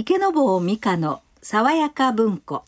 [0.00, 2.62] 池坊美香の爽やか文庫。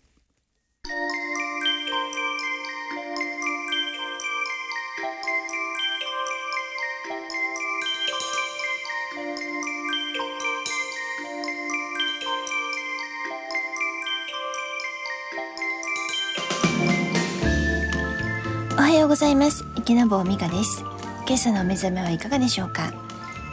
[18.76, 19.64] おはようございます。
[19.76, 20.82] 池坊美香です。
[21.28, 22.92] 今朝のお目覚めはいかがでしょうか？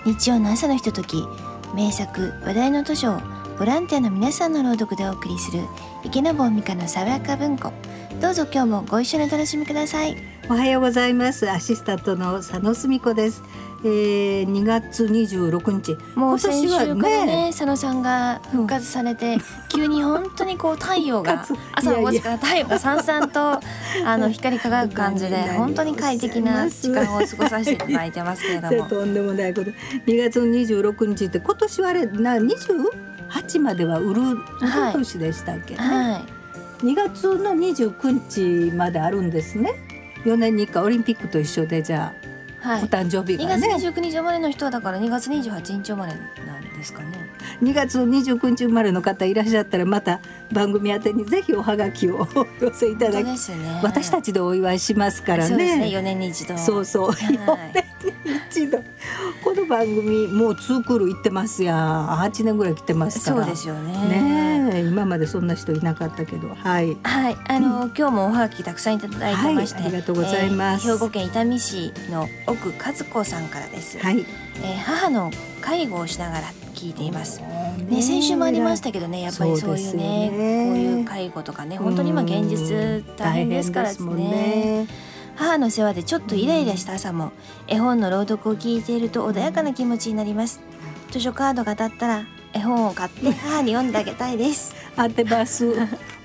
[0.04, 1.24] 日曜の朝のひととき
[1.76, 5.64] 名作話題の図書をボランティアの皆さんの朗読でお送りする
[6.04, 7.74] 池坊美香の爽やか文庫。
[8.22, 10.16] どうぞ今日もご一緒にお楽しみください。
[10.48, 11.50] おはようございます。
[11.50, 13.42] アシスタントの佐野澄子です。
[13.84, 15.98] えー、2月26日。
[16.16, 23.60] もう先週からねね佐野さんが復活されて、うん、急に本当にこう太陽が 朝の5時から太陽がさんさんと
[24.06, 28.88] あの光り輝く感じで本当に快適な時間を過ごさせていただいてますけれども。
[28.88, 29.72] とんでもないこと
[30.06, 32.38] 2月の26日って今年はあれな
[33.30, 34.22] 28までは売る
[34.94, 36.12] 年でしたっけね、はい。
[36.14, 39.74] はい、2月の29日まであるんですね。
[40.26, 42.28] 4年に1回オリンピックと一緒でじゃあ
[42.60, 43.68] はい、お誕生日がね。
[43.68, 46.14] 2月29日生まれの人はだから2月28日生まれ
[46.46, 47.30] なんですかね。
[47.62, 50.20] 2月29日生まれの方いらっしゃったらまた
[50.52, 53.38] 番組宛にぜひおはがきをお 寄せいただき、ね、
[53.84, 55.50] 私たちでお祝いしますからね。
[55.50, 55.86] そうですね。
[55.86, 56.58] 4年に一度。
[56.58, 57.87] そうそう、はい、 4年に
[58.52, 58.78] 一度。
[59.44, 63.44] この番組もうツークール行ってますや8年ぐらい来てますから。
[63.44, 64.70] そうですよね。
[64.72, 66.50] ね今までそんな人いなかったけど。
[66.50, 66.98] はい。
[67.04, 67.38] はい。
[67.48, 74.00] あの、うん、今日もおはがきたくさんいただいてまして、はい、ありがとうございます、えー、兵庫県伊丹市の奥和子さんからです。
[74.00, 77.42] はい、えー、母の介護をしながら聞いています。
[77.42, 80.66] ね、先週もありましたけどね、やっぱりそういうね、ね。
[80.68, 84.88] こういう介護とかね、本当に今現実大変ですからですね。
[85.38, 87.32] 母の世話でちょっとイライラした朝も
[87.68, 90.62] 絵本の朗読を聞いていると穏やかな気持ちになります。
[91.12, 94.76] 図書カードが当たったら絵本を買って母に読んであげたいです。
[94.96, 95.76] 当てます。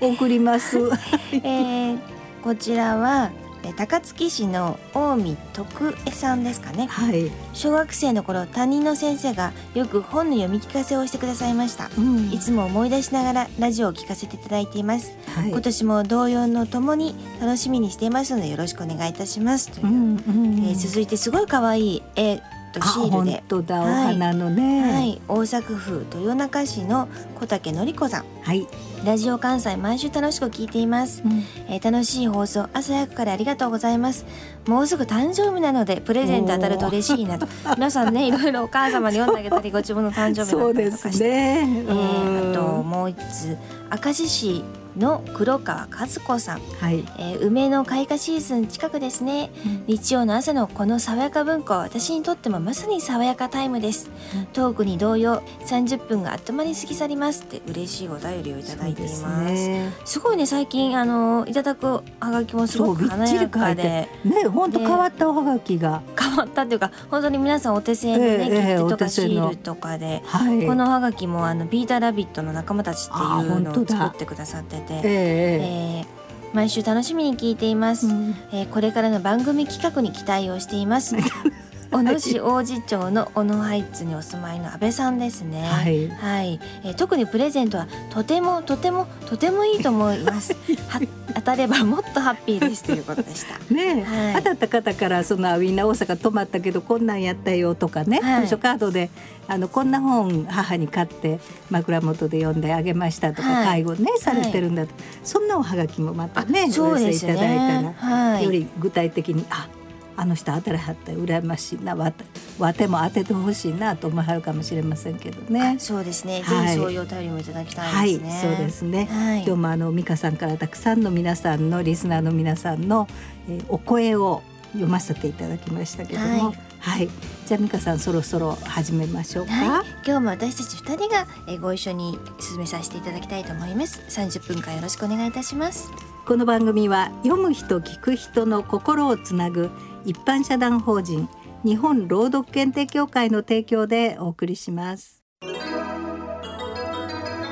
[0.01, 0.79] 送ります。
[1.31, 1.99] えー、
[2.43, 3.29] こちらは
[3.71, 22.41] 高槻市の近江徳江さんですかね、はい、小学生の頃担任の先生がよく本の読み聞かせをしてくださいました、うん、いつも思い出しながらラジオを聞かせていただいています、はい、今年も同様のともに楽しみにしていますのでよろしくお願いいたしますという、うんうんえー、続いてすごい可愛い絵
[22.73, 27.07] とシールで本当だお花のね、はい、はい、大阪府豊中市の
[27.39, 28.67] 小竹典子さん、はい、
[29.05, 34.25] ラジオ関西毎週楽しく聞いています、うん、えー、楽しい放送朝早くからありがとうございます。
[34.65, 37.47] もうすぐ誕生日なのでプレゼント当たると嬉しいなと。
[37.75, 43.57] 皆さんねいろいろお母様に読んであげたりご自分の誕生日だったりとかして、ね、えー、あともう一つ
[44.03, 44.63] 明石市
[44.97, 59.23] の黒川和子さん、はい、えー、梅の開花シーズン近くですね、うん、日曜の朝のこの爽やか文化は私にとってもまさに爽やかタイムです、うん、トークに同様30分があっと間に過ぎ去りますって嬉しいお便りをいただいています。
[59.23, 59.29] す、
[59.67, 59.91] ね,、
[60.23, 64.07] ごいね最近あのいただくはがきもすごく華やかで。
[64.23, 66.01] ね本当変わったおはがきが。
[66.09, 81.15] 変わったっていうか本当に皆さんお手製でね、えー、切手とかシールとかで、はい、このおはがきもあのピーターラビットの仲間たちっていうのを作ってくださってて、えー、えー、毎週楽しみに聞いています、うん、えー、これからの番組企画に期待をしています
[81.93, 85.61] 小野市王子町の小野ハイツにお住まいの安倍さんですね。
[85.61, 90.55] はい、はい、えー、特にプレゼントはとてもとてもとてもいいと思います。
[90.89, 90.99] は
[91.35, 93.59] 当たればもっとハッピーですということでした。
[93.73, 99.11] ね、はい、当たった方からそのみんな大阪泊まったけどこんなんやったよとかね、はい、図書カードで
[99.47, 101.39] あのこんな本母に買って
[101.69, 104.93] 枕元で読んであげましたとか、はい、介護ねされてるんだと、
[105.23, 109.67] そんなおはがきもまたねお寄せいただいたら、より具体的にあ
[110.15, 112.13] あの人当たらはった羨ましいなわ
[112.59, 115.75] わても当ててほしいなと思わはるかもしれませんけどね。
[115.79, 116.41] そうですね。
[116.43, 118.29] はい、ぜひそういうお便りもいただきたいですね。
[118.29, 119.05] はい、そうですね。
[119.05, 123.07] はい、今日もあの美香さんからたくさんの皆さんのリスナーの皆さんの、
[123.49, 124.43] えー、お声を
[124.73, 126.45] 読ませていただきましたけども。
[126.47, 127.07] はいはい、
[127.45, 131.25] じゃあ美香さんそろそろ始めましょうか、はい、今日も私たち二人が
[131.61, 135.89] ご一緒に進めさせていただきたいと思います三十分間よろしくお願いいたします
[136.25, 139.69] この番組は読む人聞く人の心をつなぐ
[140.05, 141.29] 一般社団法人
[141.63, 145.23] 日本朗読検定協会の提供でお送りします。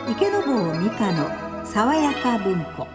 [0.10, 2.88] 池坊美香の爽やか文庫。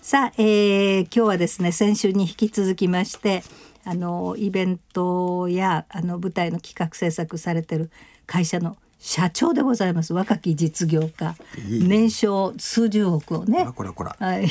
[0.00, 3.42] さあ、えー、今日はですね先週に引き続きまして
[3.84, 7.90] あのイベントやあの舞台の企画制作されてる
[8.26, 10.14] 会社の社長でございます。
[10.14, 11.34] 若き実業家。
[11.68, 13.66] 年商数十億をね。
[13.74, 14.14] こらこら。
[14.20, 14.46] はい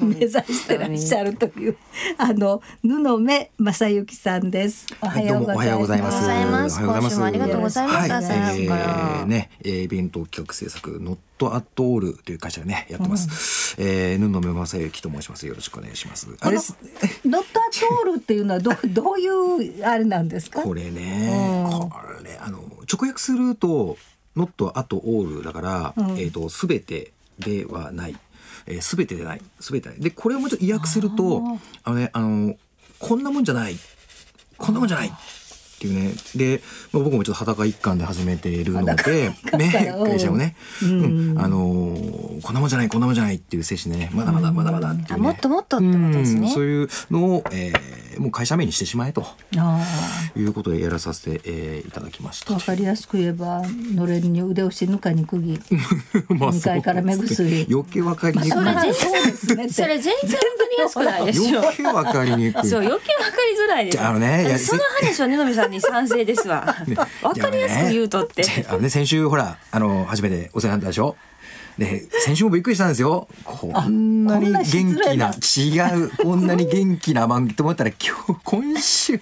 [0.00, 1.76] 目指してらっしゃるという
[2.18, 4.86] あの布目正幸さんです。
[5.00, 5.66] おはようございます。
[5.66, 6.80] おはようございます。
[6.80, 8.12] 今週もありがとうございます。
[8.12, 13.76] はい、えー、ね、イベント企画制作ノットアットオールという会社でねやってます。
[13.80, 15.46] うん、えー、布目正幸と申します。
[15.46, 16.28] よろしくお願いします。
[16.40, 20.62] あれノットアットオールっていうのはど どういうあれなんですか？
[20.62, 22.58] これね、うん、これあの
[22.90, 23.96] 直訳すると
[24.36, 28.16] ノットアットオールだから、うん、えっ、ー、とすべてではない。
[28.66, 29.40] えー、全てでない。
[29.60, 30.00] 全てない。
[30.00, 31.42] でこれをもうちょっと意訳すると
[31.84, 32.56] あのねあの
[32.98, 33.76] こんなもんじゃない。
[34.58, 35.08] こんなもんじゃない。
[35.76, 36.12] っていうね。
[36.34, 39.36] で、まあ、僕もちょっと裸一貫で始めているのでね
[40.04, 49.24] 会社をね、うん、うん、あのー、こんなもんじゃないこんなもんじゃないっていう精神でねまだまだまだまだっていう、ね、もっともっとってことですね、そういうのを、えー、もう会社名にしてしまえと
[50.36, 52.54] いうことでやらさせて、えー、いただきました。
[52.54, 53.62] わかりやすく言えば
[53.94, 55.58] のれんに腕をしぬかに釘
[56.28, 57.66] まあ2階から目薬。
[57.70, 61.58] 余計わかりにくい、まあ、それ全然それ全然わかりやすくないでしょ。
[61.60, 62.68] 余計わかりにくい。
[62.68, 64.00] そう余計わかりづらいです。
[64.02, 66.74] あのねその話はねのみさんに賛成ですわ。
[67.22, 68.44] わ、かりやすく言うとって。
[68.68, 71.16] あのね先週ほらあの初めてお世話になったでしょ？
[71.78, 73.28] で先週もびっくりしたんですよ。
[73.44, 79.20] こんなに元気な違うこんなに元気な番組と思ったら今日 今週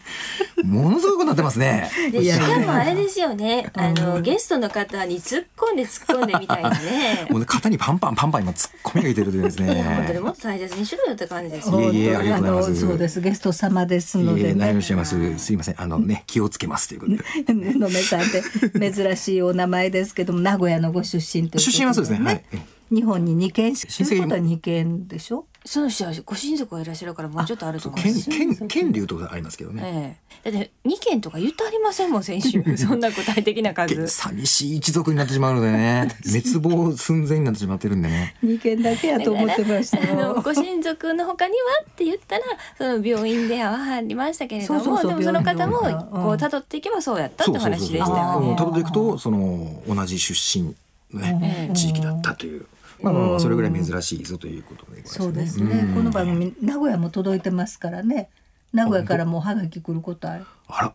[0.63, 1.91] ものすごくなってますね。
[2.13, 3.71] でしかもあれですよね。
[3.75, 7.27] あの、ゲストの方に突っ込んで突っ込んでみたいなね。
[7.31, 9.83] もう肩にパンパンパンパン今突っ込みがいてるというですね。
[9.83, 11.13] 本当にもっと大切にしろよ。
[11.15, 11.71] って感じです。
[11.71, 12.87] よいえいえありがとうございます。
[12.87, 13.21] そうです。
[13.21, 15.39] ゲスト様ですので、ね、何をしてます？
[15.39, 15.75] すいません。
[15.77, 17.75] あのね気をつけますということで。
[17.75, 22.25] のめさんって珍しいお名前ですけども名古屋のご出身という、ね、出身はそうですね。
[22.25, 22.44] はい
[22.91, 25.47] 日本に二件しかことは二件でしょ？
[25.67, 32.63] その人はご親族がいらっしゃるからもうちょっとあると思うんです県県県流とかありますけどね、ええ、だって二件とか言ってありませんもん先週。
[32.77, 34.07] そんな具体的な数。
[34.07, 36.09] 寂しい一族になってしまうのでね。
[36.29, 38.37] 滅亡寸前になってしまってるんでね。
[38.43, 40.35] 二件だけやと思ってました。
[40.43, 41.57] ご親族の他には
[41.91, 42.43] って言ったら
[42.77, 45.89] その病院ではありましたけれどもでもその方もこう
[46.35, 48.55] 辿っていけばそうやったって話でしたよね。
[48.55, 50.75] 辿っていくとその同じ出身
[51.15, 52.67] ね、地域だったという。
[53.03, 58.29] まあまあまあそれぐらい珍しいぞということで、ね、そうですね、この番組名古屋も届いてますからね。
[58.73, 60.47] 名古屋からもうはがき来ることある。
[60.69, 60.95] あら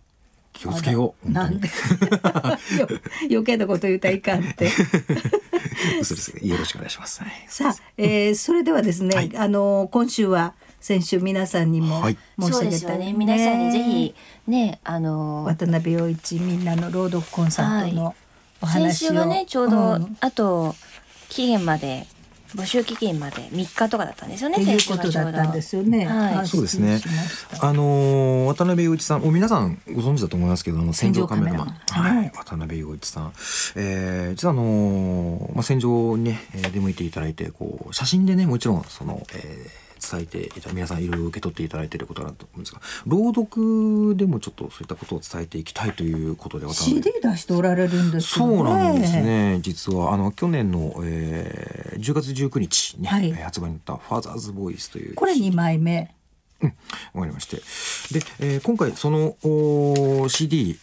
[0.52, 1.70] 気をつけようなんで？
[3.30, 4.70] 余計なこと言うたらいかんって。
[6.02, 12.04] 嘘ですよろしくお願いします、さあ、えー、それではですね、はい、あの今週は先週皆さんにも
[12.40, 13.06] 申し上げた、ね。
[13.08, 14.16] ね、皆さんにぜひ
[14.48, 18.16] ねあの渡辺陽一みんなの朗読コンサートの
[18.62, 20.76] お話を、はい、先週はねちょうど、うん、あと
[21.30, 22.08] 期限まで
[22.56, 24.56] 募集期限まで3日とかだったんですよね。
[24.56, 26.06] ということだったんですよね。
[26.06, 27.00] はい、そうですね。
[27.62, 33.34] あの渡辺陽一さん、お皆さんご存知だと思いますけど、あの戦場カメラマン、はい、渡辺陽一さん、
[33.76, 36.40] えー、実はあのまあ戦場にね
[36.74, 39.22] 出向いていただいて、こう写真でねもちろんその。
[39.34, 48.46] えー伝えていた皆さんいろいろ受け取っていただいていることだと思うんですが朗読でもちょっとそういったことを伝えていきたいということで CD 出しておられるんですね。
[48.46, 49.60] そうなんですね。
[49.62, 56.14] 実はあの去年の、えー、10月19日に、はい、発売になった「ファーザーズ・ボイス」というこれ2枚目。
[56.62, 56.74] うん、
[57.14, 57.58] わかりまして。
[57.58, 59.36] で、えー、今回その
[60.28, 60.78] CD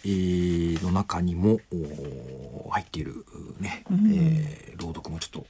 [0.83, 1.61] の中にも
[2.71, 3.27] 入っている
[3.61, 5.47] ね、うん、えー、朗読もちょっと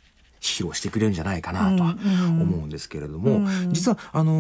[0.52, 1.96] 披露してくれるんじゃないかなとは
[2.40, 4.32] 思うんですけれども、実はあの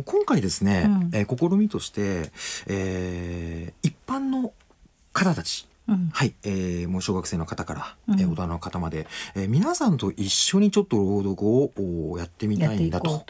[0.00, 2.30] ー、今回ですね、うん、えー、試みとして、
[2.66, 4.52] えー、一般の
[5.12, 13.24] 方たちうん、はい、えー、もう小学生の方から、うん、えー、大人の方まで、えー、皆さんと一緒にちょっと朗読をやってみたいんだと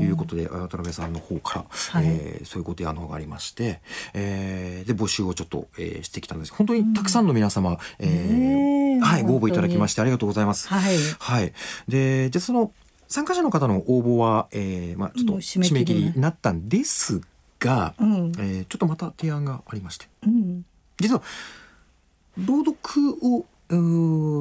[0.00, 3.80] いうことで渡辺さんの方から、はい、えー、そういうご提案の方がありまして、
[4.12, 6.52] えー、で募集をちょっと、えー、してきたんです。
[6.52, 10.68] 本当にたくさんの皆様、うん、えー、はい、ご応募いただきましてありがとうございます。
[10.68, 11.52] はい、はい、
[11.88, 12.72] でじゃその
[13.08, 17.22] 参加者の方の応募は、えーまあ、ちょっと締め切りになったんです
[17.58, 20.64] が、うん、えー、ちょっとまた提案がありまして、うん、
[21.00, 21.22] 実は
[22.46, 23.46] 朗読を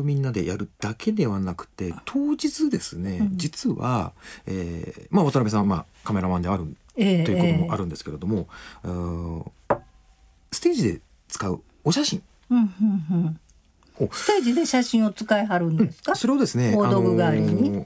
[0.03, 4.13] みんなでやるだけではなくて当日ですね、うん、実は、
[4.45, 8.47] えーまあ、渡辺さんは、まあ、カメラマンである、えー、ということもあるんですけれども、
[8.85, 9.51] えー、
[10.51, 12.67] ステージで使うお写真、うんうん
[13.99, 14.09] うん。
[14.11, 16.15] ステージで写真を使いはるんですか？
[16.15, 17.83] それをですね、大道具代わりに。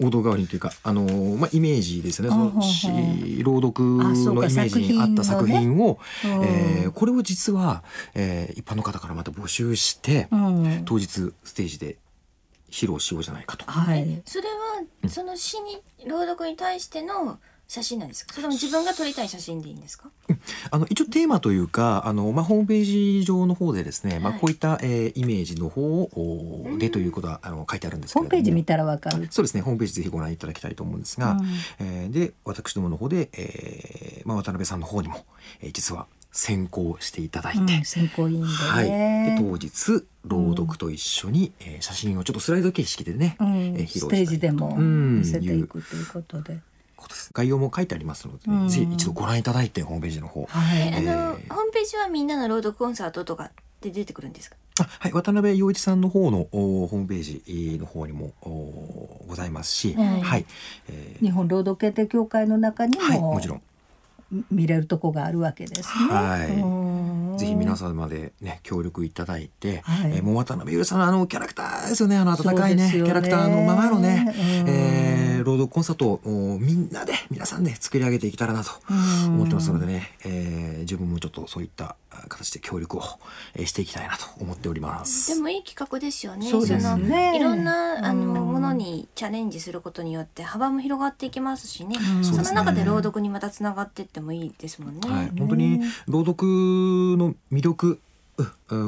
[0.00, 1.02] 大道具代わりにというか、あの
[1.36, 2.30] まあイメージですね。
[2.30, 11.98] その朗読のイメージに合った作品を、ね、えー、これを実は、えー、一般の方からまた募集して、うん、当日ステージで
[12.70, 13.66] 披露しようじゃないかと。
[13.66, 14.22] はい。
[14.24, 17.38] それはその詩に朗読に対しての
[17.70, 18.34] 写真なんですか？
[18.34, 20.10] それとも自分が撮りたい写真でいいんですか、
[20.72, 26.10] あの一応テーマというかあの、まあ、ホームページ上の方でですね、はい、まあ、こういった、えー、イメージの方
[26.78, 29.28] でということはあの書いてあるんですけどホームページ見たらわかる。
[29.30, 31.46] そうですねホームページぜひご覧いただきたいと思うんですが、うん、
[31.78, 35.24] えー、で私どもの方で、えーまあ、渡辺さんの方にも、
[35.60, 46.58] えー、実は選考していただいて、うん、選考委員で、ね、はい、で当日朗読と一緒に、うん、えー、写真をちょっとスライド形式でね、うん、えー、披露ステージでも見せていくということで。
[47.32, 54.56] 概要も書いてありますので、うん、ぜひ一度ご覧いただいてホームページの方、はい、えー、あのホームページはみんなの朗読コンサートとかで出てくるんですか？
[54.80, 55.12] あはい。
[55.12, 58.32] 渡辺陽一さんの方のホームページの方にも
[59.28, 60.46] ございますし、はい、はい、
[60.88, 63.62] えー、日本朗読検定協会の中にも、はい、もちろん。
[64.48, 66.06] 見れるとこがあるわけですね。
[66.08, 67.40] はい。
[67.40, 72.16] ぜひ皆様でね協力いただいて、はい、えー、もう渡辺優さんのあのキャラクターですよね。
[72.16, 75.09] あの温かいね、ね、キャラクターのままのね、えー、
[75.44, 78.70] 朗読コンサートをみんなで皆さんで作り上げていけたらなと
[79.26, 81.96] 思ってますのでね、えー、自分もちょっとそういった
[82.28, 83.02] 形で協力を
[83.64, 85.34] していきたいなと思っております。
[85.34, 86.48] でもいい企画ですよね。
[86.48, 87.36] そうですね。
[87.36, 91.96] いろんなあのものにチャレンジすることによって幅も広がっていきますしね。
[92.22, 95.00] その中で朗読にまたつながっていってもいいですもんね。
[95.08, 96.46] はい、本当に朗読
[97.16, 98.00] の魅力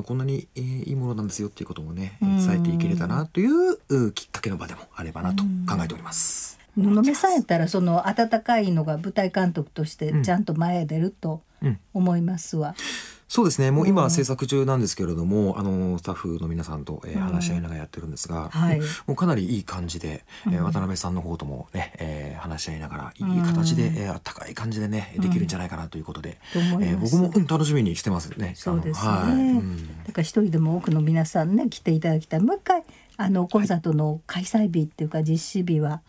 [0.05, 6.59] こんなにいいものなんですよっていうこともね伝えていけれたなというきっかけの場でもあればなと考えております。
[6.75, 11.43] 布目さんやったらその温かいのが舞台監督としてちゃんと前へ出ると
[11.93, 12.71] 思いますわ。
[12.71, 12.75] うん
[13.33, 13.71] そうですね。
[13.71, 26.37] もう今は制作中なんですけれども、うん、あのスタッフの皆さんと、えー、話し合いながらやってるんですが、うんはい、もうかなりいい感じで、えー、渡辺さんの方ともね、えー、話し合いながらいい形で、うん、えー、あったかい感じでねできるんじゃないかなということで、
[26.75, 28.53] うん、えー、僕も、うん、楽しみにしてますね。
[28.55, 29.25] そうですね、は
[30.05, 32.41] い、だから一人でも多くの皆さんね来ていただきたい。
[32.41, 32.85] もう一回
[33.17, 36.01] あのコンサートの開催日っていうか実施日は、はい、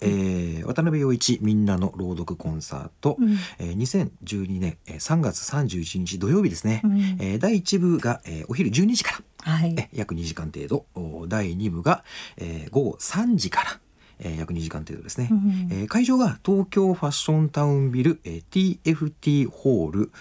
[0.00, 10.86] えー、渡辺陽一みんなの朗読コンサート、うん、えー、2012年3月31日土曜日ですね、うん、えー、第1部が、えー、お昼12時から、はい、え約2時間程度。
[11.28, 12.04] 第2部が、
[12.36, 13.80] えー、午後3時から
[14.20, 20.12] えー、約2時間程度ですね、うん、えー、会場が東京ファッションタウンビル、えー、TFT ホール。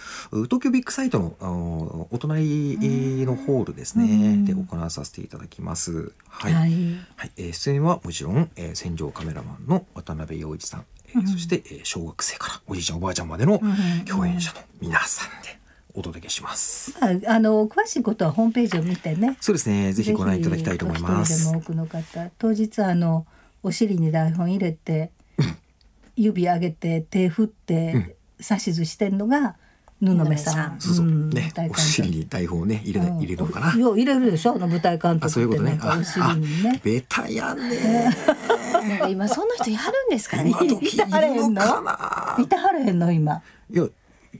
[0.45, 2.77] 東京ビッグサイトのお隣
[3.25, 6.11] のホールですね、うん、で行わさせていただきます。
[6.27, 6.71] はい、はい、
[7.15, 13.61] はい、えー、出演はもちろん、えー、戦場カメラマンの渡辺陽一さん、えー、うん、そして、えー、小学生からおじいちゃんおばあちゃんまでの
[14.07, 16.93] 共演者の皆さんで、お届けします。
[16.99, 19.37] あ、あの詳しいことはホームページを見てね。
[19.39, 19.93] そうですね。
[19.93, 21.45] ぜひご覧いただきたいと思います。
[21.45, 23.25] でも多くの方、当日あの
[23.65, 25.09] お尻に台本入れて、
[26.15, 29.55] 指上げて手振って指図してんのが
[29.99, 30.79] 布目さん。
[30.79, 33.73] そうそう、ね、お尻に台本をね入れ、入れるのかな？
[33.75, 35.79] よう入れるでしょ、あの舞台監督そういうことね。
[35.81, 36.79] お尻にね。
[36.83, 38.13] ベタやね。
[39.09, 40.51] 今そんな人やるんですかね？
[40.51, 40.53] い
[40.95, 41.61] たはれへんの。
[42.39, 43.11] いたはれへんの？
[43.11, 43.41] 今。
[43.71, 43.87] いや。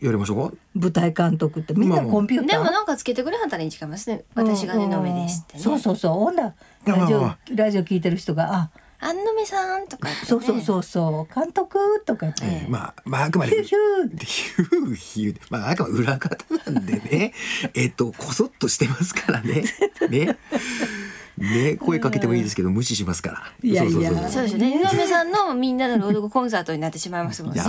[0.02, 0.56] やりましょうか？
[0.76, 6.54] 舞台監督ってみんなコンピューター、でもなんかつけてくれはったらいいん違いますね私がねのめですって、ね、そうそうそうほんだ
[6.86, 8.72] ラジオラジオ聞いてる人があ
[9.06, 11.34] 安野目さんとか、ね、そうそうそうそう。
[11.34, 14.96] 監督とかって、えー、まあまああくまでヒューヒュー。
[14.96, 16.38] ヒューまああくまで裏方
[16.72, 17.34] なんでね。
[17.76, 19.64] えっとこそっとしてますからね。
[20.10, 20.38] ね。
[21.38, 21.76] ね。
[21.76, 23.44] 声かけてもいいですけど無視しますから。
[23.62, 24.28] いやいや。
[24.28, 24.72] そうですね。
[24.72, 27.62] 井上さんのみんなの朗読コンサートになってしまいますもんね。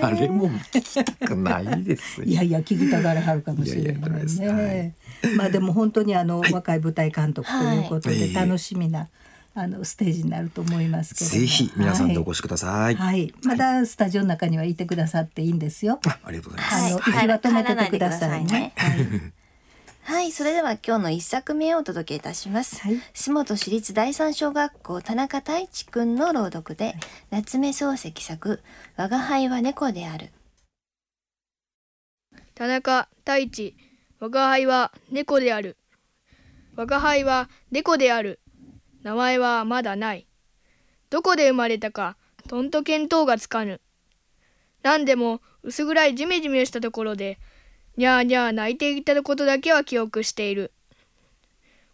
[0.00, 2.22] 誰も聞きたくないです。
[2.22, 4.94] いやいや聞きたがらはるかもしれないね。
[5.36, 9.08] まあでも本当にあの、若い舞台監督ということで楽しみな。
[9.58, 12.94] あのステージになると思いますけどぜひ皆さんでお越しください。
[12.94, 15.98] はい、まだスタジオの中にはいてくださっていいんですよ。
[16.24, 16.86] ありがとうございます。
[16.86, 18.74] あの、はい、は止めててくださいね。
[20.04, 22.80] はい、それでは今日の一作目をお届けいたします。
[22.82, 26.96] はい、洲本市立第三小学校田中太一くんの朗読で、はい、
[27.30, 28.62] 夏目漱石作、
[28.96, 30.32] 我が輩は猫である。
[32.54, 33.74] 田中太一、
[34.20, 35.78] 我が輩は猫である。
[36.76, 38.38] 我が輩は猫である。
[39.06, 40.26] 名前はまだない。
[41.10, 42.16] どこで生まれたか、
[42.48, 43.80] とんと見当がつかぬ。
[44.82, 47.38] 何でも薄暗いジメジメしたところで、
[47.96, 50.72] にゃーにゃー泣いていたことだけは記憶している。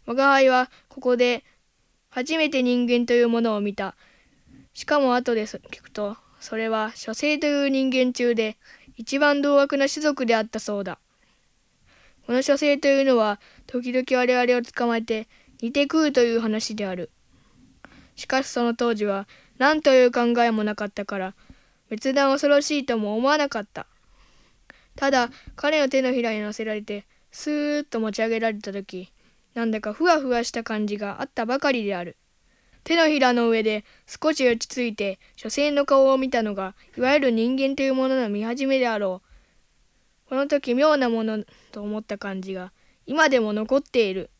[0.07, 1.45] 我が輩はここで
[2.09, 3.95] 初めて人間というものを見た。
[4.73, 8.57] しかも後で聞くと、それは書生という人間中で
[8.97, 10.99] 一番同悪な種族であったそうだ。
[12.26, 15.28] この書生というのは時々我々を捕まえて
[15.62, 17.11] 似て食うという話である。
[18.16, 19.28] しかしその当時は
[19.59, 21.35] 何という考えもなかったから
[21.88, 23.87] 別段恐ろしいとも思わなかった。
[24.97, 29.12] ただ彼の手のひらに乗せられてスーッと持ち上げられた時
[29.54, 32.16] なんだかふわふわした感じがあったばかりである。
[32.85, 39.23] 手のひらの上で少し落ち着いて女性の顔を見たのがいわゆる人間というものの見始めであろ
[40.26, 42.73] うこの時妙なものと思った感じが
[43.07, 44.31] 今でも残っている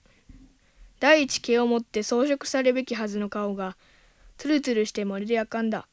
[1.03, 3.77] 第一毛を持って装飾されるべきはずの顔が
[4.39, 5.89] ツルツルしてまるでやかんだ。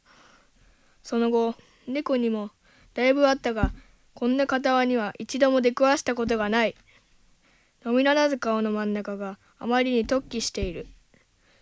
[1.01, 1.55] その後
[1.87, 2.51] 猫にも
[2.93, 3.71] だいぶあったが
[4.13, 6.75] こんな片には一度も出くわしたことがない。
[7.87, 10.85] 飲みならず顔の真ん中があまりに突起している。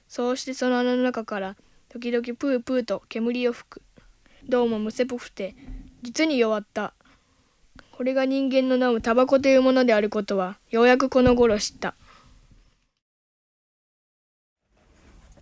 [0.09, 1.55] そうしてその穴の中から
[1.87, 3.81] 時々プープーと煙を吹く。
[4.49, 5.55] どうもむせぽくて
[6.01, 6.93] 実に弱った。
[7.93, 11.95] これが人間の飲むタバコというものであることはようやくこの頃知った。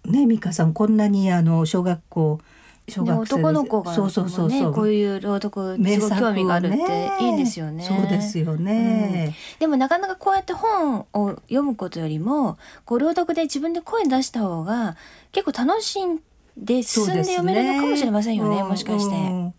[0.05, 2.39] ね美香さんこんなにあの小学校
[2.87, 4.73] 小学生男の子が、ね、そうそうそうそう。
[4.73, 7.83] こういう朗読すごい興味があるっていいですよね。
[7.83, 14.97] そうですよね、うん、でもなかなかこうやって本を読むことよりもこう朗読で自分で声出した方が
[15.31, 16.19] 結構楽しん
[16.57, 19.15] で進んで読めるのかもしれませんよね、ね、もしかして。
[19.15, 19.53] うん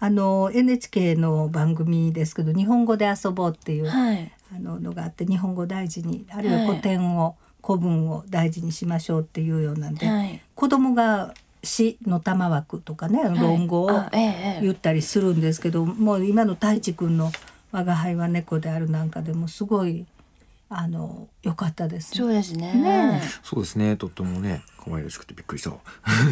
[0.00, 13.90] あの NHK の番組ですけど「日本語で遊ぼう」っていう、はい、あののがあって日本語大事にあるいは古典を、はい古文を大事にしましょうっていうようなんで、はい、子供が詩の玉枠とかね、論語を
[14.62, 17.30] 言ったりするんですけど、もう今の太一くんの
[17.70, 20.06] 「我が輩は猫である」なんかでもすごい
[20.70, 22.72] あの良かったです、そうですね。
[22.72, 23.96] ねそうですね。
[23.96, 25.70] とってもね可愛らしくてびっくりした。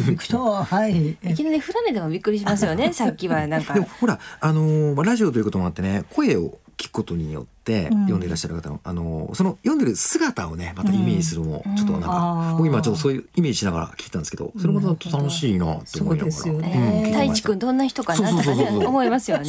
[0.07, 0.39] びっくりした。
[0.39, 1.09] はい。
[1.21, 2.93] いきなりフラネでもびっくりしますよね。
[2.93, 3.75] さっきはなんか。
[3.99, 17.11] ほらあのラジオということもあってね声を聞くことによって読んでいらっしゃる方の、うん、あのその読んでる姿をねまたイメージするのも、ちょっとなんか、僕今ちょっとそういうイメージしながら聞いたんですけどそれも楽しいなって思いながら、ね。
[17.11, 18.29] 太一くんどんな人かな？
[18.29, 19.45] とかね思いますよね。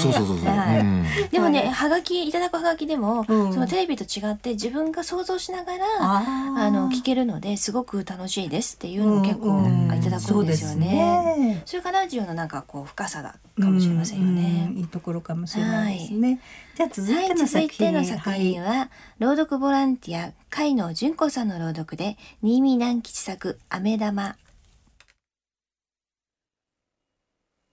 [1.31, 9.61] でもねはがきいただくはがきでも、そのテレビと違って自分が想像しながらあの聞けるのですごく楽しいですっていうのを結構
[9.95, 11.63] いただくんですよね。
[11.65, 14.73] それからラジオのなんかこう深さだかもしれませんよね。
[14.75, 16.41] いいところかもしれないですね。
[16.77, 24.37] じゃあ続いての作品、の作品は、朗読ボランティア海野純子さんの朗読で新見南吉作飴玉。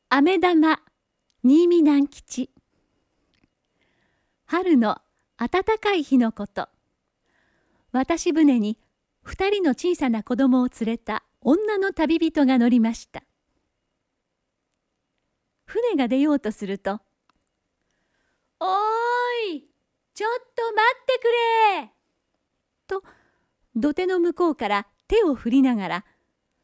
[0.10, 0.82] 飴玉
[1.44, 2.50] 新見南吉。
[4.46, 4.98] 春の
[5.38, 6.68] 暖かい日のこと。
[7.94, 8.78] 渡し船に
[9.24, 13.24] 二人の小さな子供を連れた女の旅人が乗りました。
[15.66, 17.00] 船が出ようとすると
[18.60, 19.05] 「おー
[20.16, 21.28] ちょっと待ってく
[21.84, 21.92] れ!」
[22.88, 23.04] と
[23.76, 26.06] 土手の向こうから手を振りながら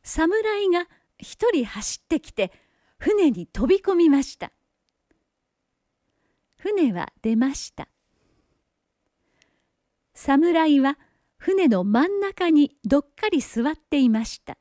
[0.03, 0.87] 侍が
[1.19, 2.51] 一人走ってきて
[2.97, 4.51] 船に飛び込みました。
[6.55, 7.89] 船は出ました。
[10.13, 10.97] 侍は
[11.37, 14.57] 船の真ん中にどっかり座っていました。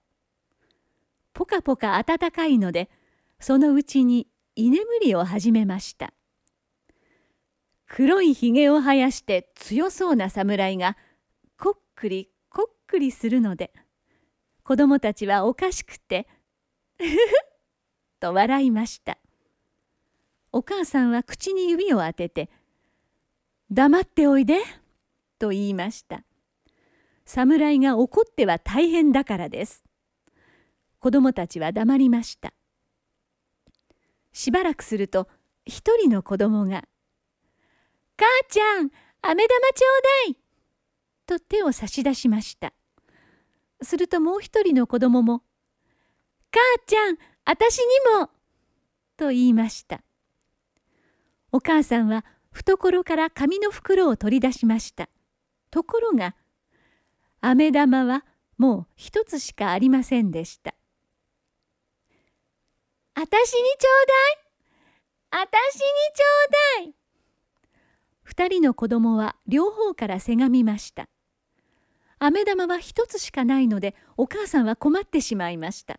[1.32, 2.90] ぽかぽか暖かいので
[3.38, 4.26] そのうちに
[4.56, 6.12] 居眠りを始めました。
[7.92, 10.96] 黒いひげを生やして強そうな侍が
[11.58, 13.72] こっくりこっくりするので
[14.62, 16.28] 子供たちはおかしくて
[16.98, 17.16] 「ふふ」
[18.20, 19.18] と笑いました。
[20.52, 22.48] お母さんは口に指を当てて
[23.72, 24.60] 「黙っておいで」
[25.40, 26.22] と言いました。
[27.24, 29.82] 侍が怒っては大変だからです。
[31.00, 32.54] 子供たちは黙りました。
[34.32, 35.28] しばらくすると
[35.64, 36.84] 一人の子供が
[38.20, 38.90] 母ちゃん、
[39.22, 40.36] 飴玉ちょうだい
[41.24, 42.74] と手を差し出しました。
[43.80, 45.42] するともう一人の子供も、
[46.50, 48.28] 母ちゃん、あたしにも
[49.16, 50.02] と言いました。
[51.50, 55.08] お母さんは懐から紙の袋を取り出しました。
[55.70, 56.36] ところが、
[57.40, 58.26] 飴玉は
[58.58, 60.74] もう一つしかありませんでした。
[63.14, 64.06] あたしにちょう
[65.32, 66.99] だいあたしにちょうだい
[68.30, 71.08] 二人の子供は両方からせがみました。
[72.20, 75.98] 飴玉は一つしかないのでお母さんは困ってしまいました。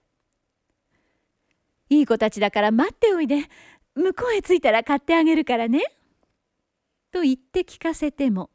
[1.89, 3.50] いい子たちだから待っておいで。
[3.96, 5.84] 向こうへ着いたら買ってあげるからね。
[7.12, 8.50] と言って聞かせても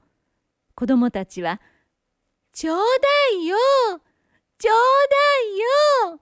[0.74, 1.60] 子供たちは
[2.52, 3.58] 「ちょうだいよ。
[4.56, 4.74] ちょう
[6.08, 6.20] だいよ」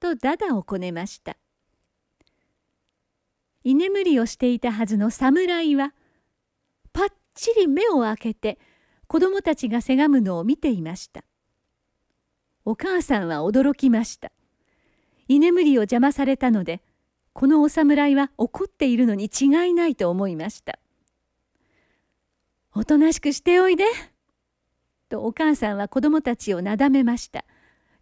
[0.00, 1.36] とだだをこねました。
[3.62, 5.94] 居眠りをしていたはずの侍は
[7.36, 8.58] ちり目を開けて
[9.06, 11.24] 子供たちがせがむのを見ていました。
[12.64, 14.32] お母さんは驚きました。
[15.28, 16.82] 居眠りを邪魔されたので
[17.32, 20.78] このお侍は怒っているのに違いないと思いました。
[22.74, 23.84] おとなしくしておいで
[25.08, 27.44] とお母さんは子供たちをなだめました。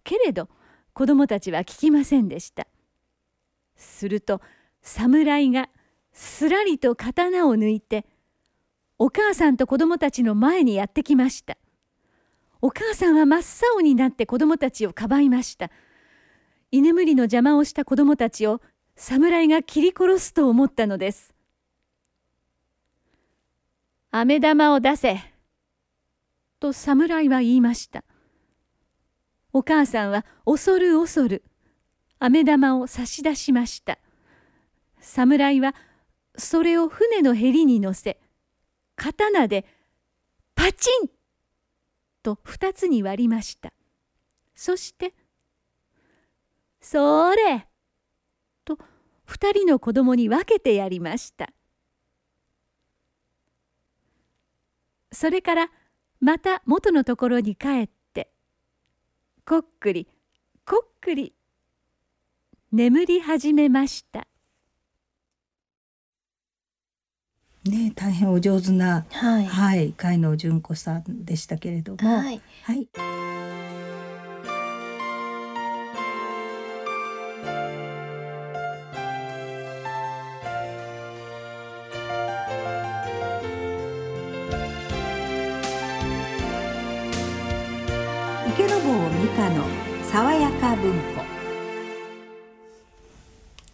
[0.04, 0.48] けれど
[0.92, 2.66] 子供たちは聞きませんでした。
[3.76, 4.40] すると
[4.80, 5.68] 侍が
[6.12, 8.06] すらりと刀を抜いて
[9.04, 11.58] お母さんと子供たちの前にやってきました。
[12.62, 15.70] お母さんは真っ青になって子供たちをかばいました。
[16.70, 18.62] 居眠りの邪魔をした子供たちを
[18.96, 21.34] 侍が切り殺すと思ったのです。
[24.10, 25.20] 飴玉を出せ。
[26.58, 28.04] と侍は言いました。
[29.52, 31.44] お母さんは恐る恐る。
[32.20, 33.98] 飴玉を差し出しました。
[34.98, 35.74] 侍は
[36.38, 38.18] それを船のへりに乗せ
[38.96, 39.64] 刀で
[40.54, 41.08] パチン！
[42.22, 43.72] と二つに割りました。
[44.54, 45.14] そして
[46.80, 47.68] 「それ!」
[48.64, 48.78] と
[49.24, 51.52] 二人の子供に分けてやりました。
[55.12, 55.70] それから
[56.20, 58.32] また元のところに帰って
[59.44, 60.08] こっくり
[60.64, 61.34] こっくり
[62.72, 64.26] 眠り始めました。
[67.64, 72.88] ね、大変お上手な、はい、はい、海野純子さんでしたけれども、はい、はい。
[88.46, 88.78] 池坊
[89.22, 89.64] 美香の
[90.02, 91.24] 爽やか文庫。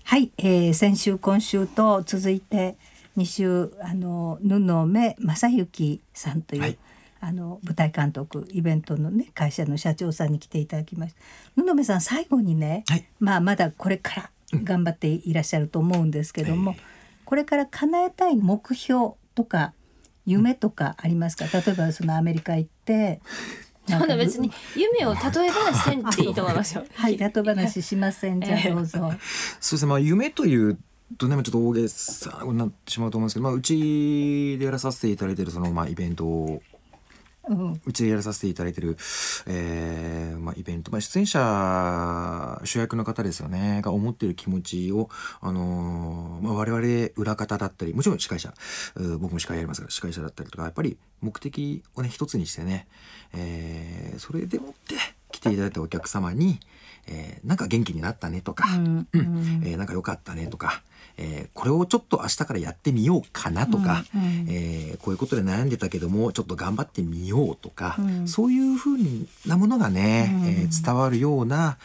[0.04, 2.76] はい、えー、先週今週と続いて
[3.20, 6.78] 2週あの布目正幸さんという、はい、
[7.20, 16.76] あの舞台監督イベントのね会社の社長さんに来ていただきました布目さん最後にね、はい、まあまだこれから頑張っていらっしゃると思うんですけども、うん、
[17.24, 19.74] これから叶えたい目標とか
[20.26, 23.20] 夢とかありますか、例えばそのアメリカ行って
[23.88, 26.84] そんな別に夢を例え話せんっていいと思いますよ。
[26.94, 28.40] はい、例え話しません。
[28.40, 28.98] じゃどうぞ。
[28.98, 29.88] そうですね。
[29.88, 30.78] まあ夢という
[31.18, 36.62] とねちょっと大げさになってしまうと思うんですけど、まあ、うちでやらさせていただいてるその、まあ、イベントを
[37.84, 38.96] うちでやらさせていただいてる、
[39.46, 45.08] えーまあ、イベント、まあ、出演者主役の方ですよねが思っている気持ちを、
[45.40, 48.54] あのーまあ、我々裏方だったりもちろん司会者
[49.18, 52.86] 僕も司会やりますが司会者だったりとかやっぱり目的をね一つにしてね、
[53.34, 54.94] えー、それでもって
[55.32, 56.60] 来ていただいたお客様に、
[57.08, 60.82] えー、なんか元気になったねとか、うんうん、えー、なんか良かったねとか、
[61.16, 68.98] えー、これをちょっと明日からやってみようかなとか、うんうん、えー、こういうことで悩んでたけどもちょっと頑張ってみようとか、うん、そういうふう
[69.46, 71.76] なものがね、うん、えー、伝わるような、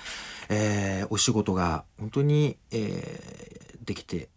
[0.50, 4.30] えー、お仕事が本当に、えー、できて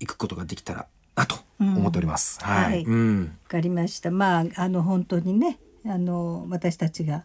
[0.00, 2.38] いくことができたらなと思っております。
[2.42, 2.84] うん、はい。
[2.84, 4.10] わ、うん、かりました。
[4.10, 7.24] まああの本当にねあの私たちが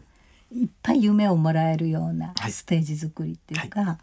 [0.50, 3.96] いっぱい夢をもらえるようなステージ作りっていうか、はい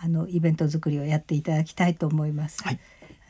[0.00, 2.62] あのイベント作りをやっていただきたいと思います。
[2.62, 2.78] はい、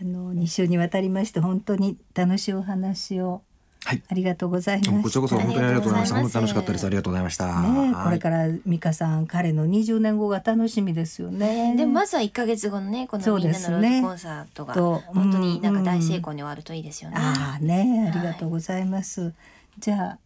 [0.01, 3.43] あの2週にわたりまして本当に楽しいお話を
[3.85, 6.15] はい、ありがとうございましこちらこそ本当にありがとうございました。
[6.17, 6.87] 本当楽しかったです。
[6.87, 7.61] ありがとうございました。
[7.61, 11.75] ね、これから美香さん、彼の20年後が楽しみですよね。
[11.77, 17.17] でもまずは1か月後のね、このみんなのロードコンサートが、本当になんか大成功に終わるといいですよね。
[17.19, 19.35] ああね、ありがとうございます。
[19.79, 20.19] じゃあ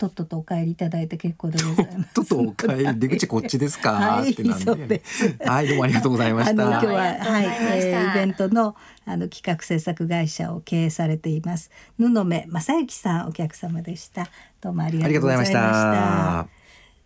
[0.00, 2.14] とっととお帰りいただいて結構でございます。
[2.14, 3.92] とっとお帰り出口こっちですか？
[3.92, 5.36] はい、そうです。
[5.44, 6.52] はい、どうもありがとうございました。
[6.54, 14.28] 今日ははい、えー、イベントのあの企画制作会社を経営されています布目正幸さんお客様でした。
[14.62, 16.48] どうもありがとうございました。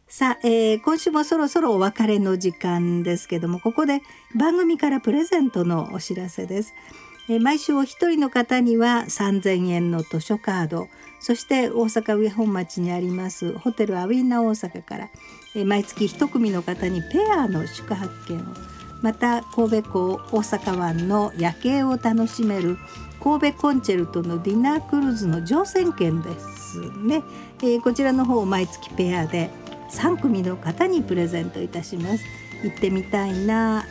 [0.07, 4.03] さあ、えー、今週もそろそろお別れの時間ですけどもここで
[4.37, 6.73] 番組からプレゼントのお知らせです。
[7.29, 10.89] え、毎週お一人の方には3000円の図書カード
[11.21, 15.09] そして大阪上本町にありますホテルアウィーナ大阪から、
[15.55, 18.43] え毎月1組の方にペアの宿泊券を
[19.03, 22.77] また神戸港大阪湾の夜景を楽しめる
[23.23, 27.23] 神戸コンチェルトのディナークルーズの乗船券ですね、
[27.63, 29.51] え、こちらの方を毎月ペアで
[29.91, 32.25] 3組の方にプレゼントいたします。
[32.63, 33.85] 行ってみたいな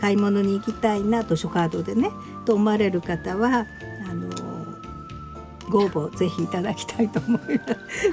[0.00, 2.10] 買い物に行きたいな図書カードでね。
[2.44, 3.66] と思われる方は
[5.68, 7.64] ご応募ぜひいただきたいと思いま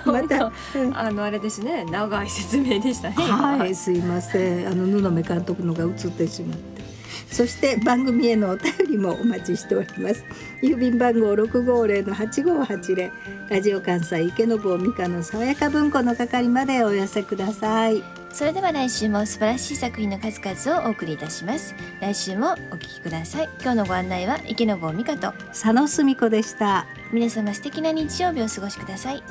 [0.04, 0.08] す。
[0.10, 0.52] また、
[0.94, 3.16] あのあれですね、長い説明でしたね。
[3.16, 4.68] はい、すいません。
[4.68, 6.82] あの布目監督のが映ってしまって。
[7.30, 10.26] そして番組へのお便りもお待ちしております
[10.62, 13.10] 郵便番号六五零の八五八零
[13.50, 21.76] ラジオ関西池坊美香の爽やか文庫の係までお寄せくださいそれでは来週も素晴らしい作品の数々をお送りいたします。
[22.00, 23.50] 来週もお聞きください。
[23.62, 25.34] 今日のご案内は池坊美香と。
[25.50, 26.88] 佐野澄子でした。
[27.12, 29.24] 皆様素敵な日曜日をお過ごしください。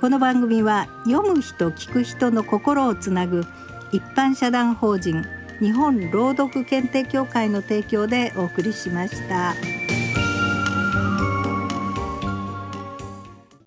[0.00, 3.44] この番組は読む人聞く人の心をつなぐ
[3.92, 5.24] 一般社団法人
[5.58, 9.54] 日本朗読検定協会の提供でお送りしました。